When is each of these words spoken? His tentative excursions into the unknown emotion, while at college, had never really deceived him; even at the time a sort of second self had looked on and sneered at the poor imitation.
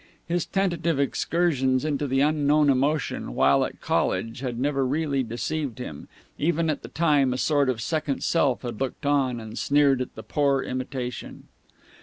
His 0.27 0.47
tentative 0.47 0.99
excursions 0.99 1.85
into 1.85 2.07
the 2.07 2.21
unknown 2.21 2.71
emotion, 2.71 3.35
while 3.35 3.63
at 3.63 3.81
college, 3.81 4.39
had 4.39 4.57
never 4.57 4.83
really 4.83 5.21
deceived 5.21 5.77
him; 5.77 6.07
even 6.39 6.71
at 6.71 6.81
the 6.81 6.89
time 6.89 7.33
a 7.33 7.37
sort 7.37 7.69
of 7.69 7.79
second 7.79 8.23
self 8.23 8.63
had 8.63 8.79
looked 8.81 9.05
on 9.05 9.39
and 9.39 9.59
sneered 9.59 10.01
at 10.01 10.15
the 10.15 10.23
poor 10.23 10.63
imitation. 10.63 11.49